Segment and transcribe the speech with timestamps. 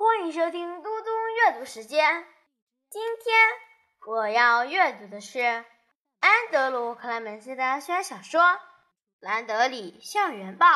[0.00, 2.26] 欢迎收听嘟嘟阅读时间。
[2.88, 3.38] 今天
[4.06, 8.40] 我要阅读的是安德鲁·克莱门斯的小说
[9.18, 10.66] 《兰德里校园报》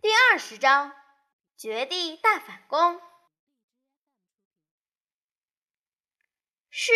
[0.00, 0.92] 第二十章：
[1.56, 3.00] 绝地大反攻。
[6.70, 6.92] 失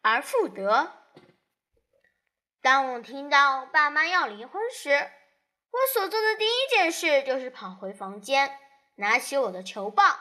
[0.00, 0.96] 而复得。
[2.62, 5.10] 当我听到爸妈要离婚时，
[5.70, 8.58] 我所做的第一件事就是跑回房间，
[8.94, 10.18] 拿起我的球棒，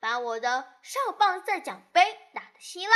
[0.00, 2.92] 把我的哨棒在奖杯打得稀烂。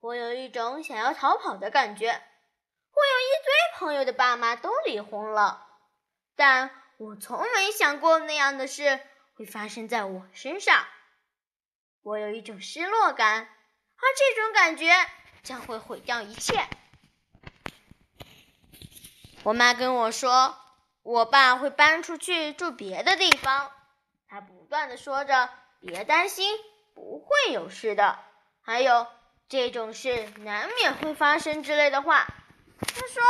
[0.00, 2.08] 我有一种想要逃跑的感觉。
[2.08, 5.66] 我有一堆朋友的爸妈都离婚了，
[6.36, 9.00] 但我从没想过那样的事
[9.34, 10.86] 会发生在我身上。
[12.02, 14.90] 我有一种失落感，而这种感觉
[15.42, 16.66] 将会毁掉一切。
[19.42, 20.58] 我妈跟我说。
[21.02, 23.72] 我爸会搬出去住别的地方，
[24.28, 25.50] 他不断的说着
[25.80, 26.56] “别担心，
[26.94, 28.18] 不会有事的”，
[28.62, 29.06] 还有
[29.48, 32.26] 这种事难免会发生之类的话。
[32.78, 33.22] 他说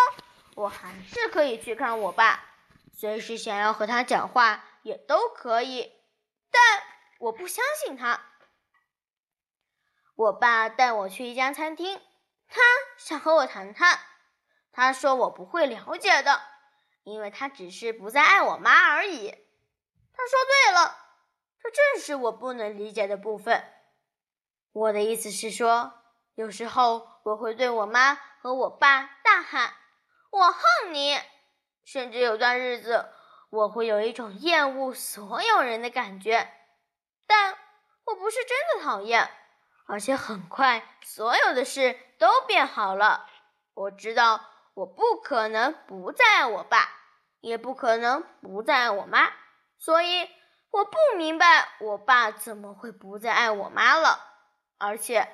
[0.54, 2.44] 我还是可以去看我爸，
[2.92, 5.92] 随时想要和他讲话也都可以，
[6.50, 6.62] 但
[7.20, 8.20] 我不相信他。
[10.14, 11.98] 我爸带我去一家餐厅，
[12.48, 12.60] 他
[12.98, 13.98] 想和我谈谈，
[14.72, 16.51] 他说我不会了解的。
[17.04, 19.30] 因为他只是不再爱我妈而已。
[20.14, 20.96] 他说对了，
[21.60, 23.64] 这正是我不能理解的部分。
[24.72, 25.92] 我的意思是说，
[26.34, 29.74] 有时候我会对我妈和我爸大喊
[30.30, 31.18] “我恨你”，
[31.84, 33.08] 甚至有段日子
[33.50, 36.52] 我会有一种厌恶所有人的感觉。
[37.26, 37.58] 但
[38.04, 39.30] 我不是真的讨厌，
[39.86, 43.28] 而且很快所有的事都变好了。
[43.74, 44.51] 我知道。
[44.74, 46.88] 我不可能不再爱我爸，
[47.40, 49.30] 也不可能不再爱我妈，
[49.78, 50.28] 所以
[50.70, 54.18] 我不明白我爸怎么会不再爱我妈了。
[54.78, 55.28] 而且，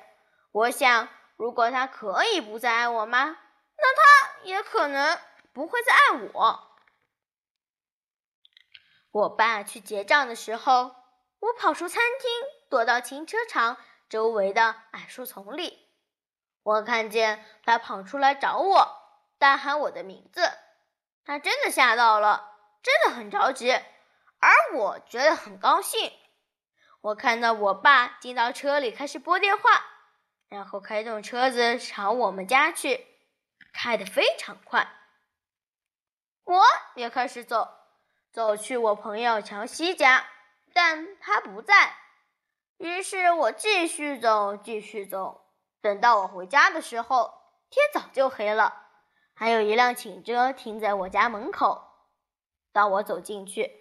[0.51, 5.17] 我想，如果他可以不再爱我妈，那他也可能
[5.53, 6.67] 不会再爱我。
[9.11, 10.95] 我爸去结账的时候，
[11.39, 12.29] 我跑出餐厅，
[12.69, 13.77] 躲到停车场
[14.09, 15.87] 周围的矮树丛里。
[16.61, 18.98] 我看见他跑出来找我。
[19.39, 20.41] 大喊我的名字，
[21.25, 26.11] 他真的吓到了，真的很着急，而我觉得很高兴。
[27.01, 29.81] 我看到我爸进到车里，开始拨电话，
[30.49, 33.07] 然后开动车子朝我们家去，
[33.73, 34.91] 开得非常快。
[36.43, 36.61] 我
[36.95, 37.69] 也开始走，
[38.33, 40.27] 走去我朋友乔西家，
[40.73, 41.95] 但他不在。
[42.77, 45.45] 于是我继续走，继续走。
[45.81, 47.33] 等到我回家的时候，
[47.69, 48.87] 天早就黑了。
[49.39, 51.87] 还有一辆警车停在我家门口。
[52.73, 53.71] 当我走进去，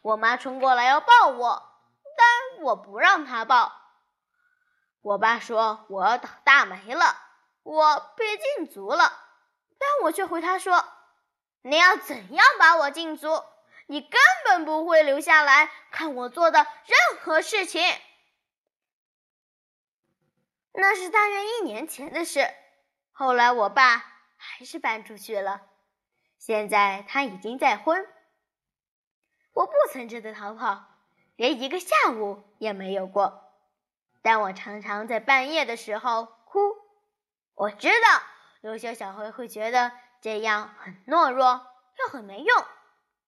[0.00, 1.72] 我妈冲过来要抱我，
[2.16, 3.72] 但我不让她抱。
[5.00, 7.16] 我爸说我要倒大霉了，
[7.64, 9.12] 我被禁足了，
[9.76, 10.84] 但我却回他说
[11.62, 13.42] ：“你要怎样把我禁足？
[13.86, 17.82] 你根本不会留下来看我做的任何事情。”
[20.70, 22.48] 那是大约一年前的事。
[23.10, 24.14] 后来我爸。
[24.48, 25.62] 还是搬出去了。
[26.38, 28.06] 现在他已经再婚。
[29.52, 30.84] 我不曾真的逃跑，
[31.36, 33.44] 连一个下午也没有过。
[34.22, 36.58] 但我常常在半夜的时候哭。
[37.54, 38.22] 我知道
[38.60, 41.66] 有些小孩会觉得这样很懦弱
[41.98, 42.64] 又很没用，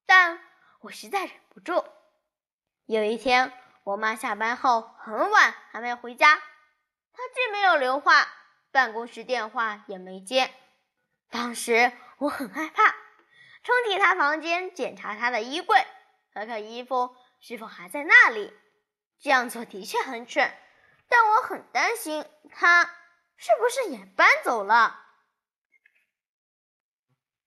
[0.07, 0.41] 但
[0.81, 1.85] 我实在忍不住。
[2.87, 3.53] 有一天，
[3.85, 8.29] 我妈下班后很晚还没回家，她既没有留话，
[8.71, 10.53] 办公室电话也没接。
[11.31, 12.83] 当时我很害怕，
[13.63, 15.87] 冲进他房间检查他的衣柜，
[16.35, 18.53] 看看衣服是否还在那里。
[19.21, 20.53] 这样做的确很蠢，
[21.09, 22.85] 但我很担心他
[23.37, 24.99] 是不是也搬走了。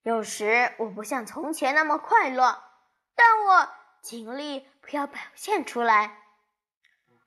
[0.04, 2.64] 有时我不像从前那么快乐，
[3.16, 3.70] 但我
[4.02, 6.20] 尽力不要表现出来。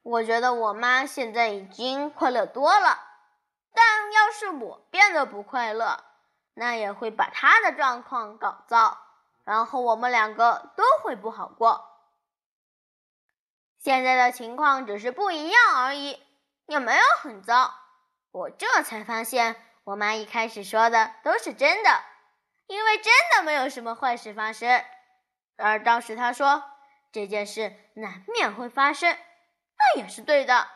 [0.02, 3.00] 我觉得我妈现在已经快乐多了，
[3.74, 6.04] 但要是我变得不快乐，
[6.58, 8.96] 那也会把他的状况搞糟，
[9.44, 11.84] 然后我们两个都会不好过。
[13.78, 16.18] 现在的情况只是不一样而已，
[16.64, 17.74] 也没有很糟。
[18.30, 19.54] 我这才发现，
[19.84, 22.00] 我妈一开始说的都是真的，
[22.68, 24.82] 因为真的没有什么坏事发生。
[25.58, 26.64] 而当时她说
[27.12, 29.14] 这件事难免会发生，
[29.76, 30.66] 那也是对的。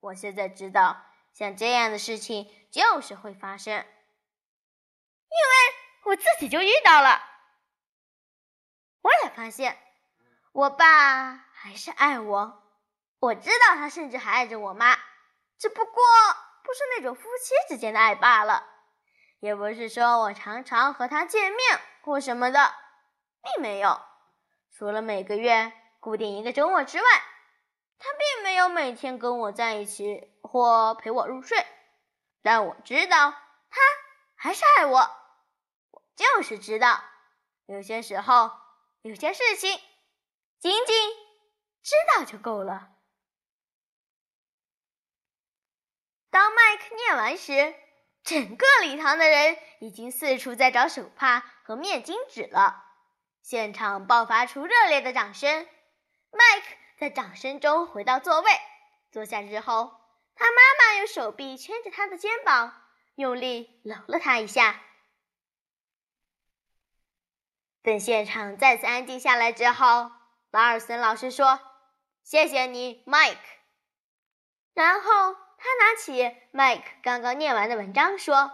[0.00, 1.02] 我现在知道，
[1.34, 3.84] 像这样的事情就是会发生。
[5.30, 7.22] 因为我自己就遇到了，
[9.02, 9.78] 我也发现，
[10.52, 12.62] 我爸还是爱我，
[13.20, 14.96] 我知道他甚至还爱着我妈，
[15.58, 16.02] 只不过
[16.64, 18.66] 不是那种夫妻之间的爱罢了。
[19.40, 22.74] 也不是说我常常和他见面或什么的，
[23.42, 24.00] 并没有。
[24.72, 27.04] 除了每个月固定一个周末之外，
[27.98, 31.64] 他并没有每天跟我在一起或陪我入睡。
[32.42, 33.80] 但我知道他
[34.36, 35.10] 还是爱我，
[36.18, 37.00] 就是知道，
[37.66, 38.50] 有些时候，
[39.02, 39.80] 有些事情。
[40.58, 41.10] 仅仅
[41.84, 42.88] 知道就够了。
[46.30, 47.72] 当麦克念完时，
[48.24, 52.84] 整个礼堂的人已经四处在找手帕和面巾纸了。
[53.40, 55.68] 现场爆发出热烈的掌声。
[56.32, 56.66] 麦克
[56.98, 58.50] 在掌声中回到座位，
[59.12, 60.00] 坐下之后，
[60.34, 62.82] 他妈妈用手臂圈着他的肩膀，
[63.14, 64.82] 用力搂了他一下。
[67.88, 70.10] 等现场再次安静下来之后。
[70.50, 71.58] 拉尔森老师说
[72.22, 73.36] ：“谢谢你，Mike。”
[74.74, 78.52] 然后他拿起 Mike 刚刚念完的文章说：“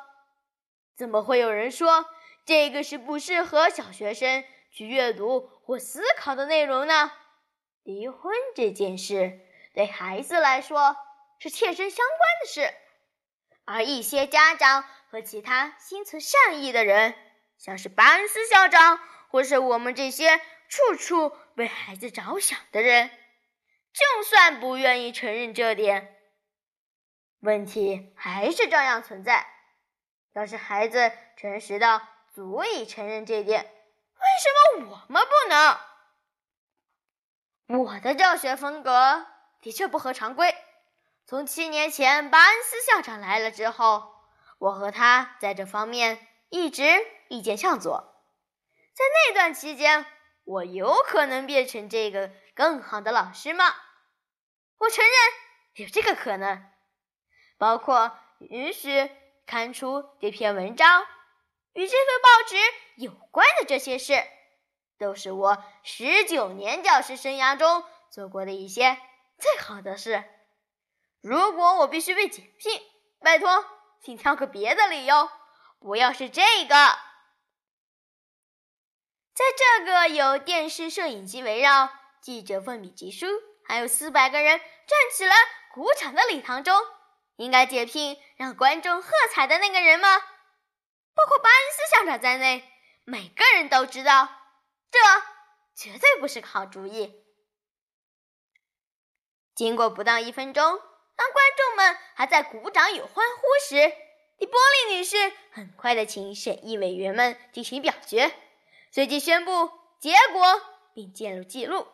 [0.96, 2.06] 怎么会有人说
[2.44, 7.10] 这个是不适合小学生去阅读或思考的内容呢？
[7.82, 9.40] 离婚这件事
[9.74, 10.96] 对孩子来说
[11.40, 12.74] 是切身相关的事，
[13.64, 17.14] 而一些家长和其他心存善意的人，
[17.58, 18.98] 像是班恩斯校长
[19.34, 23.10] 或是我们这些。”处处为孩子着想的人，
[23.92, 26.16] 就算不愿意承认这点，
[27.40, 29.46] 问题还是照样存在。
[30.32, 32.00] 要是孩子诚实到
[32.32, 34.48] 足以承认这点，为什
[34.80, 35.30] 么我们不
[37.68, 37.84] 能？
[37.84, 39.26] 我的教学风格
[39.60, 40.56] 的确不合常规。
[41.26, 44.12] 从七年前巴恩斯校长来了之后，
[44.58, 46.82] 我和他在这方面一直
[47.28, 48.13] 意见向左。
[48.94, 50.06] 在那段期间。
[50.46, 53.64] 我有可能变成这个更好的老师吗？
[54.76, 55.14] 我承认
[55.76, 56.62] 有这个可能，
[57.56, 59.10] 包括允许
[59.46, 61.02] 刊出这篇文章
[61.72, 62.56] 与这份报纸
[62.96, 64.22] 有关的这些事，
[64.98, 68.98] 都是我十九年教师生涯中做过的一些
[69.38, 70.22] 最好的事。
[71.22, 72.82] 如果我必须被解聘，
[73.20, 73.64] 拜托，
[74.02, 75.30] 请挑个别的理由，
[75.80, 76.74] 不要是这个。
[79.34, 81.90] 在这个有电视摄影机围绕、
[82.20, 83.26] 记者奋笔疾书，
[83.66, 85.34] 还有四百个人站起来
[85.72, 86.80] 鼓掌的礼堂中，
[87.34, 90.18] 应该解聘让观众喝彩的那个人吗？
[91.16, 92.62] 包括巴恩斯校长在内，
[93.04, 94.28] 每个人都知道，
[94.92, 95.00] 这
[95.74, 97.24] 绝对不是个好主意。
[99.56, 100.62] 经过不到一分钟，
[101.16, 103.92] 当观众们还在鼓掌与欢呼时，
[104.38, 108.32] 蒂波利女士很快的请审议委员们进行表决。
[108.94, 110.62] 随即宣布结果，
[110.94, 111.88] 并记录记录。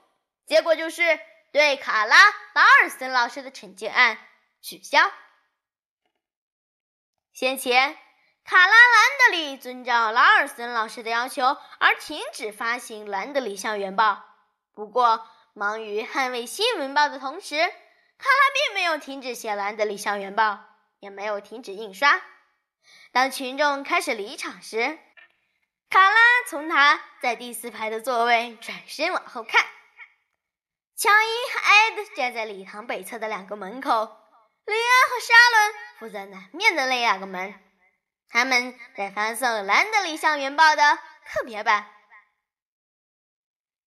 [0.45, 1.19] 结果就是
[1.51, 2.15] 对卡拉·
[2.53, 4.19] 拉尔森老师的惩戒案
[4.61, 5.11] 取消。
[7.33, 7.97] 先前，
[8.45, 14.13] 卡拉·兰德里遵照拉尔森老师的要求而停止发行《兰德里校园报》。
[14.75, 20.53] 不过，忙于捍卫新闻报的同时，卡拉并没有停止写《兰德里校园报》，
[20.99, 22.21] 也没有停止印刷。
[23.11, 24.99] 当群众开始离场时，
[25.91, 26.17] 卡拉
[26.47, 29.61] 从他在第四排的座位转身往后看，
[30.97, 34.05] 乔伊和艾德站在礼堂北侧的两个门口，
[34.67, 37.61] 里安和沙伦负责南面的那两个门。
[38.29, 41.91] 他们在发送《兰德里校园报》的特别版。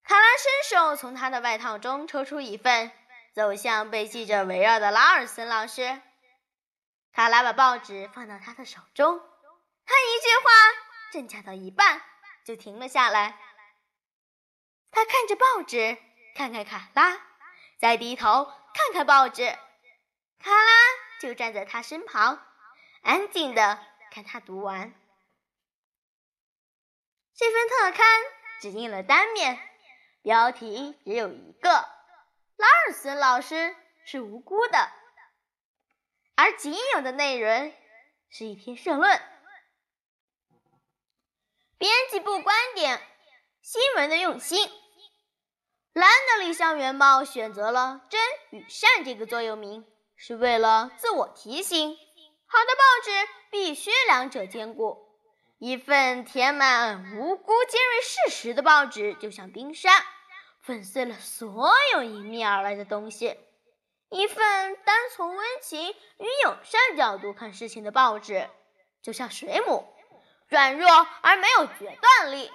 [0.04, 2.92] 卡拉伸手从他的外套中抽出一份，
[3.34, 6.02] 走向被记者围绕的拉尔森老师。
[7.14, 9.18] 卡拉把报纸放到他的手中，
[9.86, 10.83] 他一句话。
[11.14, 12.02] 正讲到一半，
[12.44, 13.38] 就停了下来。
[14.90, 15.96] 他看着报纸，
[16.34, 17.20] 看看卡拉，
[17.78, 19.46] 再低头看看报纸。
[20.40, 20.72] 卡拉
[21.20, 22.44] 就站在他身旁，
[23.02, 23.78] 安静的
[24.10, 24.92] 看他读完。
[27.36, 28.04] 这份特刊
[28.60, 29.60] 只印了单面，
[30.20, 31.70] 标题只有一个：
[32.56, 34.90] 拉尔森老师是无辜的。
[36.34, 37.72] 而仅有的内容
[38.30, 39.22] 是一篇社论。
[41.78, 43.00] 编辑部观点：
[43.60, 44.70] 新闻的用心。
[45.92, 49.84] 兰德里校园报选择了“真与善”这个座右铭，
[50.16, 51.96] 是为了自我提醒：
[52.46, 55.04] 好的报纸必须两者兼顾。
[55.58, 59.92] 一份填满无辜尖锐事实的报纸，就像冰山，
[60.62, 63.36] 粉碎了所有迎面而来的东西；
[64.10, 68.48] 一份单从温情与友善角度看事情的报纸，
[69.02, 69.93] 就像水母。
[70.48, 70.88] 软弱
[71.22, 72.50] 而没有决断力。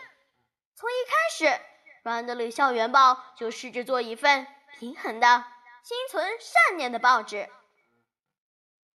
[0.75, 1.13] 从一开
[1.57, 1.61] 始，
[2.03, 5.43] 班德里校园报就试着做一份平衡的、
[5.83, 7.49] 心存善念的报纸。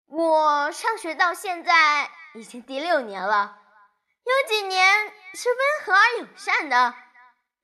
[0.07, 3.57] 我上学到现在已经第六年了，
[4.23, 6.95] 有几年是温和而友善的，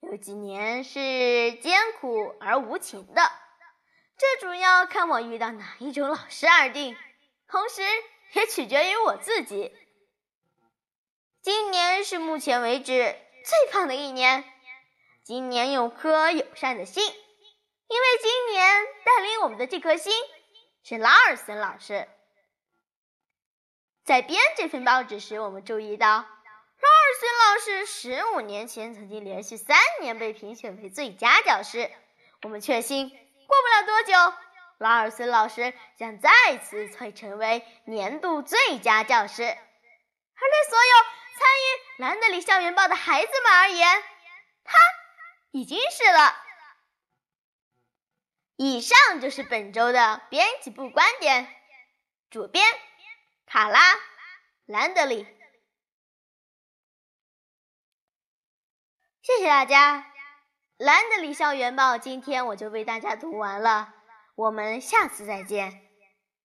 [0.01, 3.31] 有几年是艰苦而无情的。
[4.17, 6.95] 这主要看我遇到哪一种老师而定，
[7.47, 7.81] 同时
[8.33, 9.75] 也取决于我自己。
[11.43, 14.43] 今年是目前为止最棒的一年。
[15.23, 20.13] 今年有颗友善的心，因为今年带领我们的这颗心
[20.83, 22.07] 是拉尔森老师。
[24.03, 26.27] 在编这份报纸时，我们注意到，拉尔
[27.19, 31.89] 森老师十五年前曾经连续三年被评选为最佳教师。
[32.43, 34.13] 我们确信，过不了多久，
[34.77, 36.29] 拉尔森老师将再
[36.59, 39.43] 次会成为年度最佳教师。
[39.43, 44.03] 而对所有参与兰德里校园报的孩子们而言，
[44.63, 44.77] 他
[45.49, 46.35] 已经是了。
[48.57, 51.51] 以上就是本周的编辑部观点，
[52.29, 52.63] 主编。
[53.47, 53.95] 卡拉·
[54.65, 55.25] 兰德里，
[59.23, 60.13] 谢谢大家。
[60.77, 63.93] 兰德里校园报，今天我就为大家读完了，
[64.35, 65.90] 我们下次再见。